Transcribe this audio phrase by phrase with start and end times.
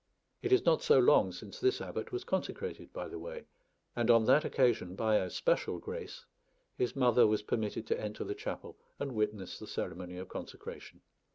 [0.41, 3.43] It is not so long since this Abbot was consecrated, by the way;
[3.95, 6.25] and on that occasion, by a special grace,
[6.75, 11.01] his mother was permitted to enter the chapel and witness the ceremony of consecration.